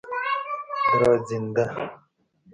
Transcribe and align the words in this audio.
دراځینده 0.91 1.65